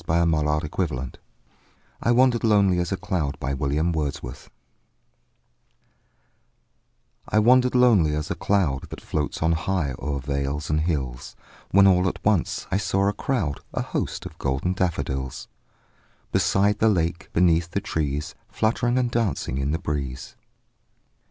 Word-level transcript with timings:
William 0.07 0.31
Wordsworth 0.31 1.17
I 2.01 2.09
Wandered 2.09 2.43
Lonely 2.43 2.79
As 2.79 2.91
a 2.91 2.97
Cloud 2.97 3.37
I 3.39 3.53
WANDERED 7.37 7.75
lonely 7.75 8.15
as 8.15 8.31
a 8.31 8.35
cloud 8.35 8.89
That 8.89 8.99
floats 8.99 9.43
on 9.43 9.51
high 9.51 9.93
o'er 9.99 10.17
vales 10.19 10.71
and 10.71 10.81
hills, 10.81 11.35
When 11.69 11.85
all 11.85 12.07
at 12.07 12.25
once 12.25 12.65
I 12.71 12.77
saw 12.77 13.07
a 13.09 13.13
crowd, 13.13 13.59
A 13.75 13.83
host, 13.83 14.25
of 14.25 14.39
golden 14.39 14.73
daffodils; 14.73 15.47
Beside 16.31 16.79
the 16.79 16.89
lake, 16.89 17.29
beneath 17.31 17.69
the 17.69 17.79
trees, 17.79 18.33
Fluttering 18.49 18.97
and 18.97 19.11
dancing 19.11 19.59
in 19.59 19.69
the 19.69 19.77
breeze. 19.77 20.35